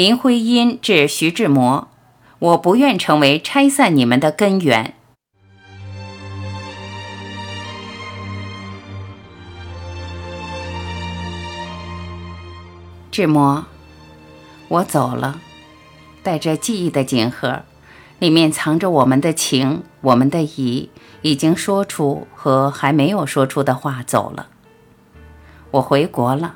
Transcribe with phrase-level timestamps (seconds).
[0.00, 1.88] 林徽因致徐志摩
[2.40, 4.94] ：“我不愿成为拆散你们的根源。”
[13.12, 13.66] 志摩，
[14.68, 15.38] 我走了，
[16.22, 17.64] 带着记忆的锦盒，
[18.18, 20.88] 里面藏着我们的情，我们的谊，
[21.20, 24.46] 已经说出和还没有说出的话走了。
[25.72, 26.54] 我回国了，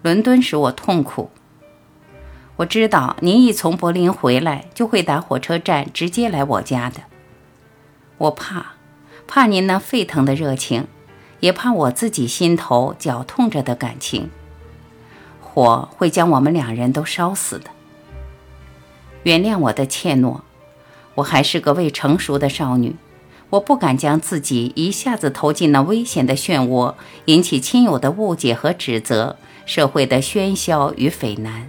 [0.00, 1.30] 伦敦使我痛苦。
[2.56, 7.02] 我知道您一从柏林回来，就会打火车站直接来我家的。
[8.16, 8.74] 我怕，
[9.26, 10.86] 怕您那沸腾的热情，
[11.40, 14.30] 也怕我自己心头绞痛着的感情。
[15.40, 17.70] 火会将我们两人都烧死的。
[19.24, 20.40] 原谅我的怯懦，
[21.16, 22.96] 我还是个未成熟的少女，
[23.50, 26.94] 我不敢将自己一下子投进那危险的漩涡，
[27.26, 31.68] 引起亲友的误解和指责，社会的喧嚣与匪难。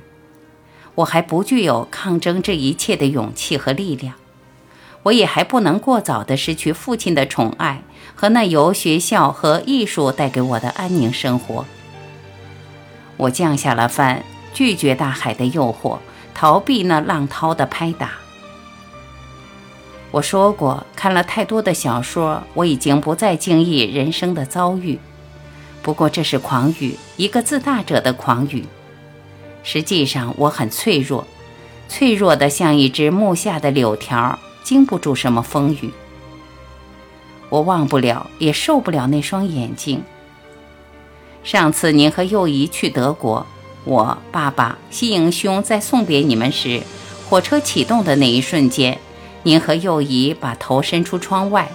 [0.98, 4.16] 我还不具有抗争这一切的勇气和力量，
[5.04, 7.84] 我也还不能过早地失去父亲的宠爱
[8.16, 11.66] 和那由学校和艺术带给我的安宁生活。
[13.16, 14.24] 我降下了帆，
[14.56, 16.00] 拒绝大海的诱惑，
[16.34, 18.14] 逃避那浪涛的拍打。
[20.10, 25.00] 我说过，看了太多的小说，我已经不再经历人生的遭遇。
[25.84, 28.66] 不过这是狂语，一个自大者的狂语。
[29.70, 31.28] 实际上，我很脆弱，
[31.90, 35.92] 脆弱的像一只木下的柳条，经不住什么风雨。
[37.50, 40.02] 我忘不了，也受不了那双眼睛。
[41.44, 43.46] 上次您和幼仪去德国，
[43.84, 46.82] 我爸爸、西营兄在送别你们时，
[47.30, 48.98] 火车启动的那一瞬间，
[49.44, 51.70] 您和幼仪把头伸出窗外，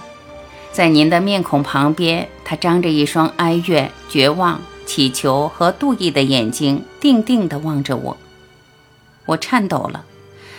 [0.71, 4.59] 在您的面孔旁边，他张着一双哀怨、绝望。
[4.85, 8.17] 祈求和妒意的眼睛定定地望着我，
[9.25, 10.05] 我颤抖了，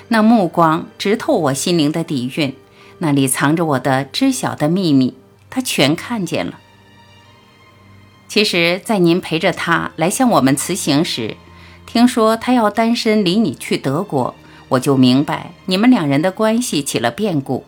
[0.09, 2.55] 那目光直透我心灵的底蕴，
[2.99, 5.15] 那里藏着我的知晓的秘密，
[5.51, 6.59] 他全看见了。
[8.27, 11.37] 其实，在您陪着他来向我们辞行时，
[11.87, 14.35] 听说他要单身离你去德国，
[14.71, 17.65] 我就明白你们两人的关系起了变故。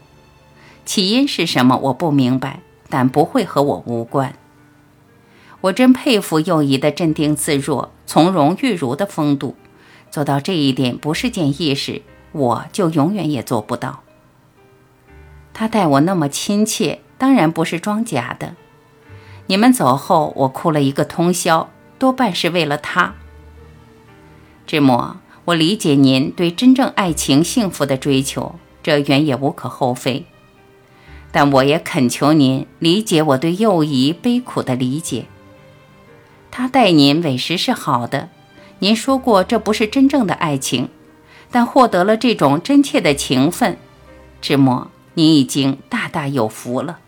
[0.84, 4.34] 起因是什么，我不明白，但不会和我无关。
[5.62, 9.56] 我真佩服幼仪的镇定自若、从容玉如的风度，
[10.10, 12.02] 做到这一点不是件易事，
[12.32, 14.02] 我就永远也做不到。
[15.52, 18.54] 他待我那么亲切，当然不是装假的。
[19.46, 23.14] 你们走后，我哭了一个通宵，多半是为了他。
[24.66, 30.26] 志摩，我理解您对真正爱情幸福的追求，这原也无可厚非。
[31.32, 35.26] 但我也恳求您理解我对幼仪悲苦的理解。
[36.58, 38.30] 他待您委实是好的，
[38.78, 40.88] 您说过这不是真正的爱情，
[41.50, 43.76] 但获得了这种真切的情分，
[44.40, 46.98] 志摩，您已经大大有福了。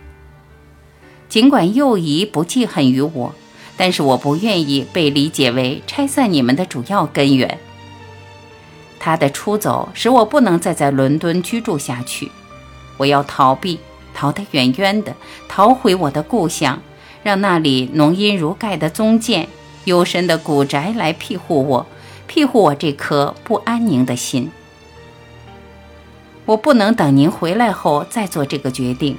[1.31, 3.35] 尽管幼仪不记恨于我，
[3.79, 7.59] 但是我不愿意被理解为拆散你们的主要根源。
[8.99, 12.31] 他的出走使我不能再在伦敦居住下去，
[12.99, 13.81] 我要逃避，
[14.13, 15.17] 逃得远远的，
[15.49, 16.79] 逃回我的故乡。
[17.29, 19.49] 让那里浓荫如盖的宗建、
[19.85, 21.87] 幽深的古宅来庇护我，
[22.27, 24.51] 庇护我这颗不安宁的心。
[26.47, 29.19] 我不能等您回来后再做这个决定，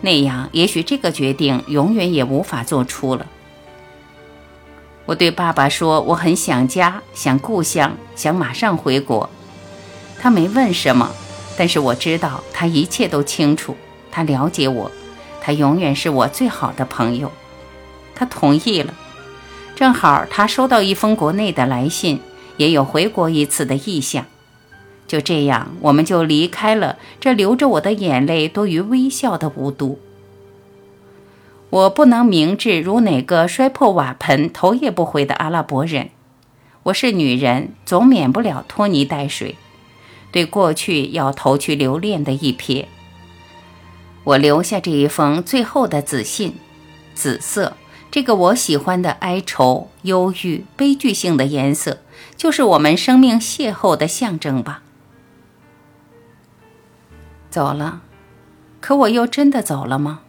[0.00, 3.26] 那样也许这个决定永远也无法做出了。
[5.04, 9.28] 我对爸爸说，我很想家，想故乡，想马上回国。
[10.18, 11.10] 他没问什么，
[11.58, 13.76] 但是我知道他一切都清楚，
[14.10, 14.90] 他了解我。
[15.44, 17.30] 他永远是我最好的朋友，
[18.14, 18.94] 他同意了。
[19.76, 22.20] 正好他收到一封国内的来信，
[22.56, 24.24] 也有回国一次的意向。
[25.06, 29.98] 就这样，我们就离开了这流着我的眼泪多于微笑的无都。
[31.68, 36.08] 我不能明智如哪个摔破瓦盆头也不回的阿拉伯人。
[36.84, 39.56] 我是女人，总免不了拖泥带水，
[40.32, 42.86] 对过去要投去留恋的一瞥。
[44.24, 46.56] 我留下这一封最后的紫信，
[47.14, 47.76] 紫色，
[48.10, 51.98] 这个我喜欢的哀愁、忧郁、悲剧性的颜色，
[52.36, 54.82] 就是我们生命邂逅的象征吧。
[57.50, 58.00] 走了，
[58.80, 60.20] 可我又真的走了吗？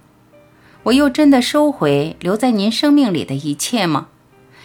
[0.84, 4.08] 我又真的收回留在您生命里的一切吗？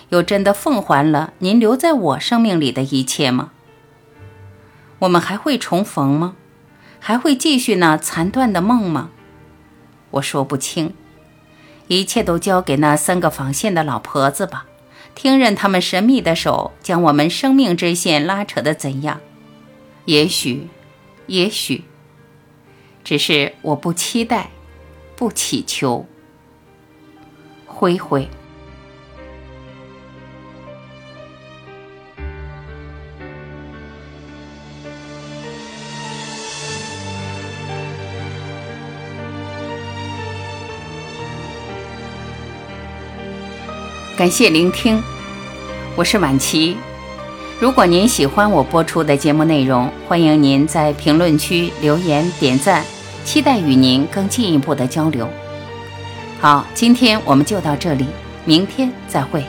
[0.08, 3.52] 又真的奉还了您留在我生命里的一切吗？
[4.98, 6.34] 我们还会重逢吗？
[6.98, 9.10] 还会继续那残断的梦吗？
[10.12, 10.94] 我说不清，
[11.88, 14.66] 一切都交给那三个纺线的老婆子吧，
[15.14, 19.20] 听任他们神秘的手将我们生命之线拉扯的怎样，
[20.04, 20.68] 也许，
[21.26, 21.84] 也许，
[23.04, 24.50] 只是我不期待，
[25.16, 26.06] 不祈求。
[27.66, 28.28] 灰灰。
[44.20, 45.02] 感谢聆听，
[45.96, 46.76] 我是晚琪。
[47.58, 52.84] 如果您喜欢我播出的节目内容，欢迎您在评论区留言点赞，
[53.24, 55.26] 期待与您更进一步的交流。
[56.38, 58.04] 好，今天我们就到这里，
[58.44, 59.42] 明天再会。